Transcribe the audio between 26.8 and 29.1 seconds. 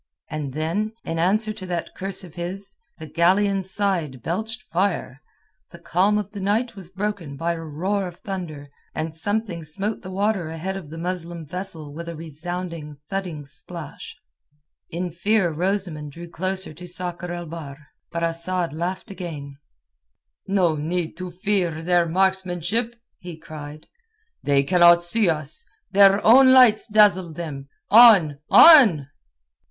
dazzle them. On! On!"